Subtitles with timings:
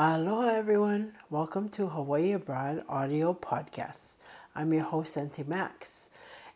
[0.00, 1.12] Aloha, everyone.
[1.28, 4.18] Welcome to Hawaii Abroad Audio Podcast.
[4.54, 6.10] I'm your host, Auntie Max.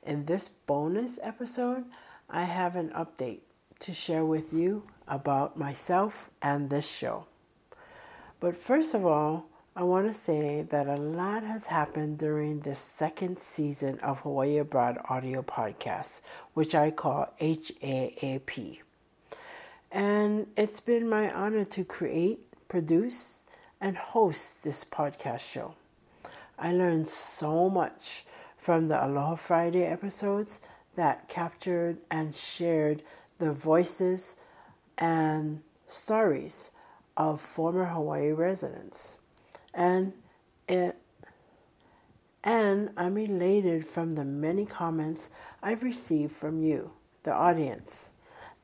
[0.04, 1.84] In this bonus episode,
[2.30, 3.40] I have an update
[3.80, 7.26] to share with you about myself and this show.
[8.38, 12.78] But first of all, I want to say that a lot has happened during this
[12.78, 16.20] second season of Hawaii Abroad Audio Podcast,
[16.54, 18.78] which I call HAAP.
[19.90, 23.44] And it's been my honor to create, produce,
[23.82, 25.74] and host this podcast show.
[26.58, 28.24] I learned so much
[28.56, 30.62] from the Aloha Friday episodes
[30.96, 33.02] that captured and shared
[33.38, 34.36] the voices
[34.96, 36.70] and stories
[37.14, 39.18] of former Hawaii residents.
[39.74, 40.14] And
[40.66, 40.96] it
[42.42, 45.28] and I'm elated from the many comments
[45.62, 48.11] I've received from you, the audience.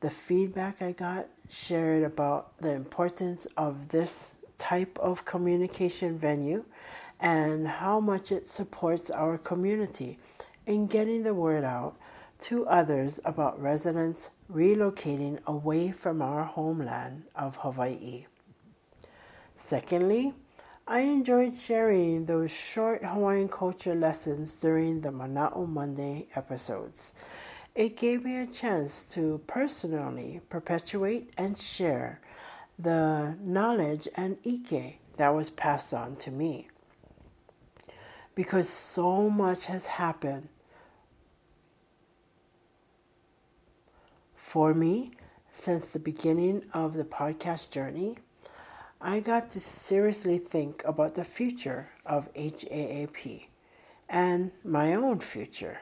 [0.01, 6.63] The feedback I got shared about the importance of this type of communication venue
[7.19, 10.17] and how much it supports our community
[10.65, 11.97] in getting the word out
[12.41, 18.25] to others about residents relocating away from our homeland of Hawaii.
[19.57, 20.33] Secondly,
[20.87, 27.13] I enjoyed sharing those short Hawaiian culture lessons during the Mana'o Monday episodes.
[27.75, 32.19] It gave me a chance to personally perpetuate and share
[32.77, 36.67] the knowledge and ike that was passed on to me.
[38.35, 40.49] Because so much has happened
[44.35, 45.11] for me
[45.51, 48.17] since the beginning of the podcast journey,
[49.01, 53.47] I got to seriously think about the future of HAAP
[54.09, 55.79] and my own future.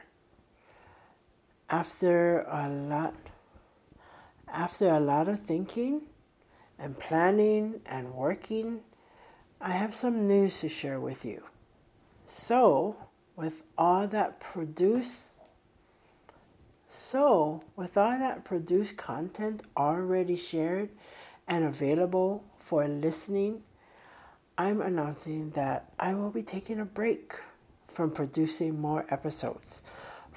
[1.70, 3.14] After a lot
[4.50, 6.02] after a lot of thinking
[6.78, 8.80] and planning and working,
[9.60, 11.42] I have some news to share with you.
[12.26, 12.96] So,
[13.36, 15.34] with all that produced
[16.88, 20.88] so, with all that produced content already shared
[21.46, 23.62] and available for listening,
[24.56, 27.34] I'm announcing that I will be taking a break
[27.86, 29.82] from producing more episodes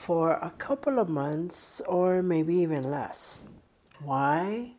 [0.02, 3.44] for a couple of months or maybe even less.
[4.04, 4.72] Why?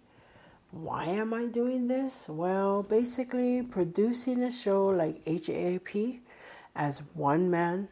[0.72, 2.28] Why am I doing this?
[2.28, 6.18] Well, basically, producing a show like HAAP
[6.74, 7.88] as one man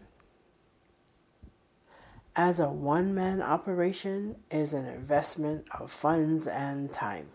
[2.35, 7.29] as a one man operation is an investment of funds and time.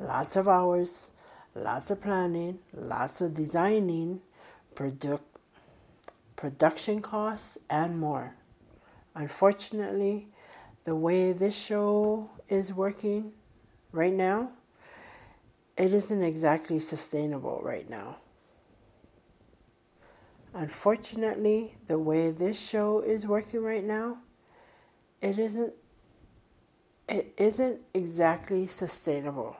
[0.00, 1.10] Lots of hours,
[1.56, 4.20] lots of planning, lots of designing,
[4.76, 5.20] produ-
[6.36, 8.34] production costs, and more.
[9.20, 10.28] Unfortunately,
[10.84, 13.32] the way this show is working
[13.92, 14.50] right now,
[15.76, 18.16] it isn't exactly sustainable right now.
[20.54, 24.16] Unfortunately, the way this show is working right now,
[25.20, 25.74] it isn't
[27.06, 29.54] it isn't exactly sustainable.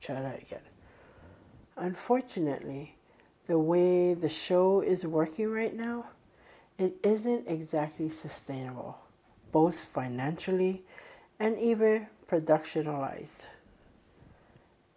[0.00, 0.60] Try that again.
[1.76, 2.96] Unfortunately,
[3.46, 6.06] the way the show is working right now,
[6.78, 8.98] it isn't exactly sustainable,
[9.52, 10.82] both financially
[11.38, 13.46] and even productionalized.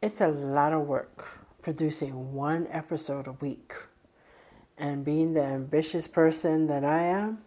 [0.02, 3.74] It's a lot of work producing one episode a week.
[4.78, 7.40] And being the ambitious person that I am,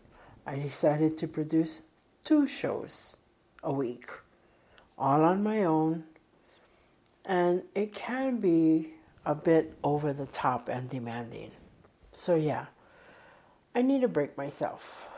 [0.46, 1.82] I decided to produce
[2.24, 3.16] two shows
[3.62, 4.10] a week,
[4.96, 6.04] all on my own.
[7.26, 8.94] And it can be
[9.24, 11.50] a bit over the top and demanding.
[12.12, 12.66] So, yeah,
[13.74, 15.10] I need to break myself.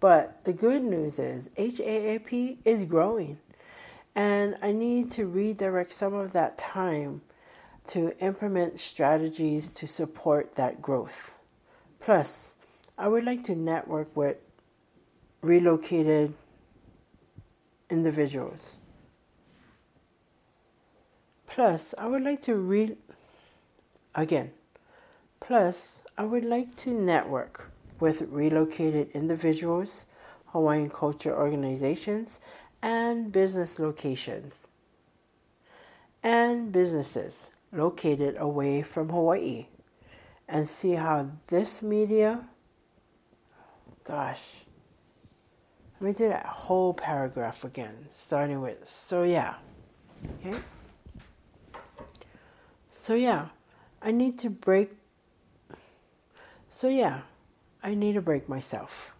[0.00, 3.38] But the good news is HAAP is growing,
[4.14, 7.22] and I need to redirect some of that time
[7.88, 11.34] to implement strategies to support that growth.
[12.00, 12.54] Plus,
[12.96, 14.36] I would like to network with
[15.42, 16.34] relocated
[17.90, 18.76] individuals.
[21.58, 22.96] Plus, I would like to re
[24.14, 24.52] again.
[25.40, 30.06] Plus, I would like to network with relocated individuals,
[30.52, 32.38] Hawaiian culture organizations,
[32.80, 34.68] and business locations
[36.22, 39.66] and businesses located away from Hawaii
[40.46, 42.46] and see how this media
[44.04, 44.64] gosh
[45.98, 49.56] let me do that whole paragraph again starting with so yeah
[50.38, 50.56] okay
[52.98, 53.46] so yeah
[54.02, 54.90] I need to break
[56.68, 57.20] so yeah
[57.80, 59.12] I need a break myself.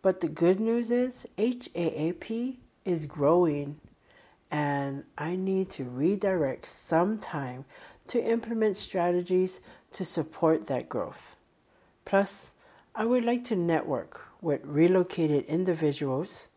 [0.00, 3.80] But the good news is HAAP is growing
[4.52, 7.64] and I need to redirect some time
[8.08, 9.60] to implement strategies
[9.94, 11.36] to support that growth.
[12.04, 12.54] Plus,
[12.94, 16.50] I would like to network with relocated individuals,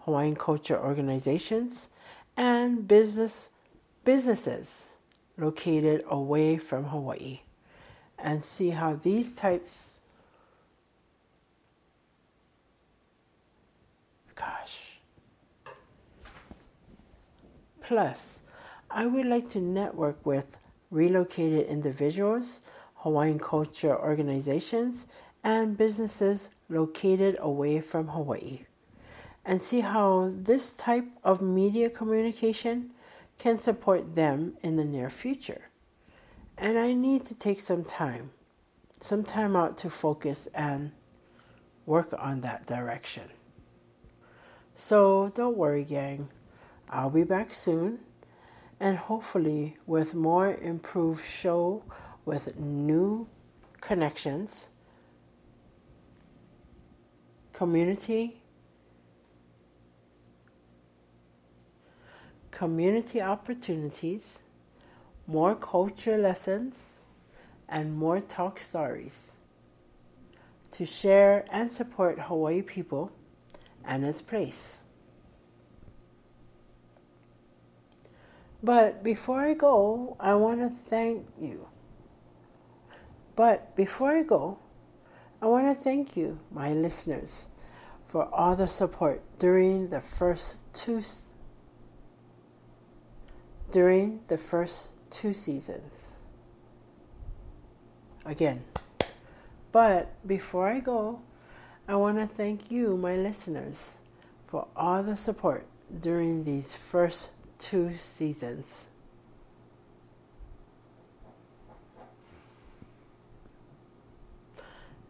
[0.00, 1.90] Hawaiian culture organizations,
[2.36, 3.50] and business
[4.04, 4.88] businesses
[5.36, 7.40] located away from Hawaii
[8.18, 9.94] and see how these types
[14.34, 14.98] gosh.
[17.80, 18.40] Plus
[18.90, 20.58] I would like to network with
[20.90, 22.62] relocated individuals,
[22.94, 25.06] Hawaiian culture organizations,
[25.42, 28.60] and businesses located away from Hawaii
[29.44, 32.90] and see how this type of media communication
[33.38, 35.68] can support them in the near future.
[36.56, 38.30] And I need to take some time,
[39.00, 40.92] some time out to focus and
[41.86, 43.24] work on that direction.
[44.76, 46.28] So don't worry, gang.
[46.88, 48.00] I'll be back soon
[48.80, 51.82] and hopefully with more improved show
[52.24, 53.28] with new
[53.80, 54.70] connections,
[57.52, 58.42] community,
[62.54, 64.40] community opportunities,
[65.26, 66.92] more culture lessons,
[67.68, 69.34] and more talk stories
[70.70, 73.10] to share and support Hawaii people
[73.84, 74.82] and its place.
[78.62, 81.68] But before I go, I want to thank you.
[83.34, 84.60] But before I go,
[85.42, 87.48] I want to thank you, my listeners,
[88.06, 91.02] for all the support during the first two
[93.74, 96.14] during the first two seasons.
[98.24, 98.62] Again.
[99.72, 101.22] But before I go,
[101.88, 103.96] I want to thank you, my listeners,
[104.46, 105.66] for all the support
[106.00, 108.86] during these first two seasons.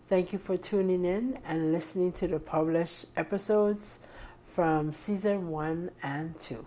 [0.08, 4.00] Thank you for tuning in and listening to the published episodes
[4.46, 6.64] from season one and two.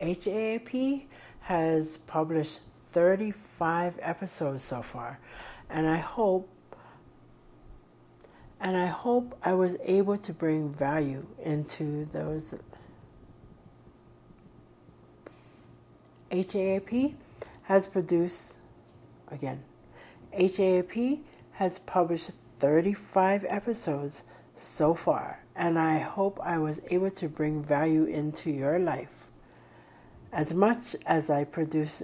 [0.00, 1.02] HAAP
[1.40, 5.18] has published 35 episodes so far,
[5.68, 6.48] and I hope
[8.62, 12.54] and I hope I was able to bring value into those.
[16.30, 17.14] HAAP
[17.62, 18.56] has produced,
[19.28, 19.62] again,
[20.34, 21.20] HAAP
[21.52, 24.24] has published 35 episodes
[24.56, 29.20] so far, and I hope I was able to bring value into your life
[30.32, 32.02] as much as I produce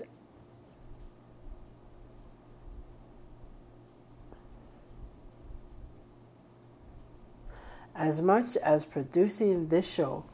[7.94, 10.25] as much as producing this show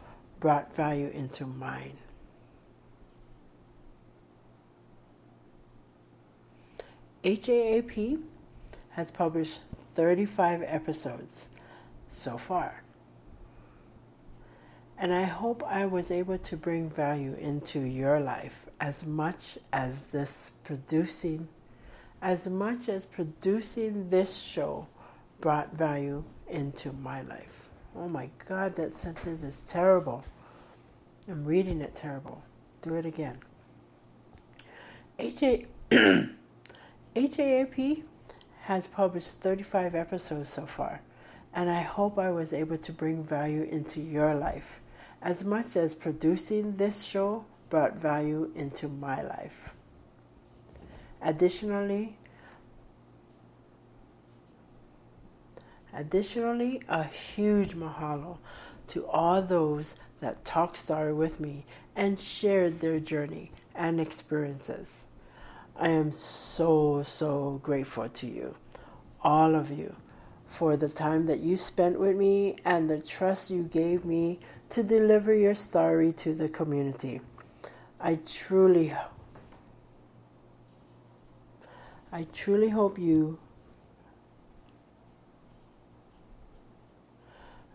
[0.40, 1.96] brought value into mine.
[7.22, 8.20] HAAP
[8.90, 9.60] has published
[9.94, 11.48] 35 episodes
[12.10, 12.81] so far.
[15.02, 20.04] And I hope I was able to bring value into your life as much as
[20.04, 21.48] this producing,
[22.22, 24.86] as much as producing this show
[25.40, 27.68] brought value into my life.
[27.96, 30.22] Oh my God, that sentence is terrible.
[31.28, 32.40] I'm reading it terrible.
[32.82, 33.40] Do it again.
[35.18, 35.66] HA,
[37.16, 38.04] HAAP
[38.60, 41.00] has published 35 episodes so far,
[41.52, 44.78] and I hope I was able to bring value into your life
[45.22, 49.74] as much as producing this show brought value into my life.
[51.22, 52.16] Additionally,
[55.94, 58.38] Additionally, a huge mahalo
[58.86, 65.06] to all those that talk story with me and shared their journey and experiences.
[65.76, 68.54] I am so, so grateful to you,
[69.22, 69.94] all of you,
[70.46, 74.40] for the time that you spent with me and the trust you gave me
[74.72, 77.20] to deliver your story to the community.
[78.00, 78.94] I truly
[82.10, 83.38] I truly hope you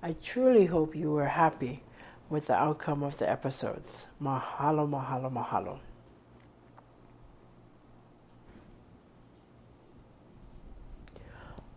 [0.02, 1.84] I truly hope you were happy
[2.32, 4.08] with the outcome of the episodes.
[4.20, 5.80] Mahalo, mahalo, mahalo.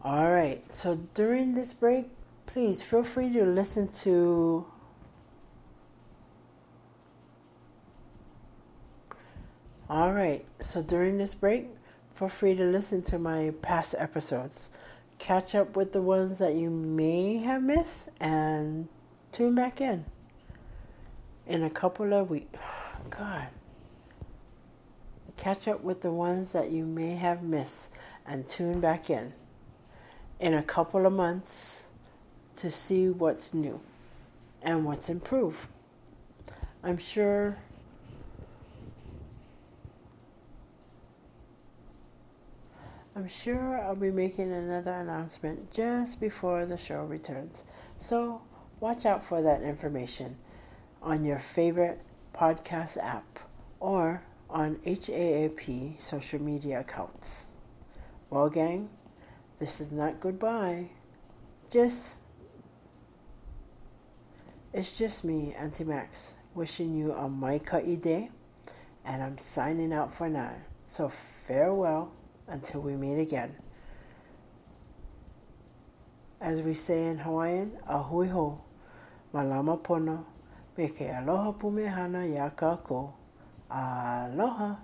[0.02, 2.08] All right, so during this break,
[2.46, 4.64] please feel free to listen to
[9.90, 11.66] All right, so during this break,
[12.14, 14.70] feel free to listen to my past episodes
[15.18, 18.86] catch up with the ones that you may have missed and
[19.32, 20.04] tune back in
[21.44, 22.56] in a couple of weeks.
[23.10, 23.48] God.
[25.36, 27.90] Catch up with the ones that you may have missed
[28.24, 29.32] and tune back in
[30.38, 31.82] in a couple of months
[32.54, 33.80] to see what's new
[34.62, 35.66] and what's improved.
[36.84, 37.58] I'm sure
[43.20, 47.64] I'm sure I'll be making another announcement just before the show returns.
[47.98, 48.40] So
[48.80, 50.38] watch out for that information
[51.02, 52.00] on your favorite
[52.34, 53.38] podcast app
[53.78, 57.44] or on HAAP social media accounts.
[58.30, 58.88] Well, gang,
[59.58, 60.88] this is not goodbye.
[61.68, 62.20] Just,
[64.72, 68.30] it's just me, Auntie Max, wishing you a Maika'i day,
[69.04, 70.54] and I'm signing out for now.
[70.86, 72.14] So farewell
[72.50, 73.56] until we meet again.
[76.40, 78.60] As we say in Hawaiian, a hui ho,
[79.34, 80.24] malama pono,
[80.76, 83.12] me ke aloha pumehana ya kako.
[83.70, 84.76] Aloha.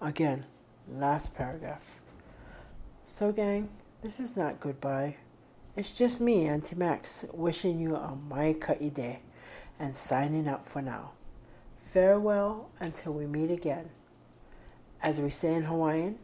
[0.00, 0.44] Again,
[0.88, 2.00] last paragraph.
[3.04, 3.68] So, gang,
[4.02, 5.16] this is not goodbye.
[5.76, 9.20] It's just me, Auntie Max, wishing you a Maika'i day
[9.78, 11.12] and signing up for now.
[11.94, 13.88] Farewell until we meet again.
[15.00, 16.18] As we say in Hawaiian,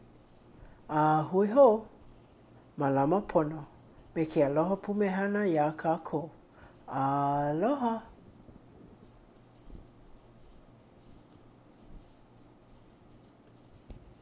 [0.89, 1.87] a hui ho,
[2.77, 3.67] malama pono,
[4.13, 6.29] me ke aloha pumehana ya ka ko.
[6.89, 8.01] Aloha.